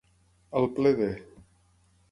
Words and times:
Al 0.61 0.65
ple 0.79 0.95
de. 1.03 1.11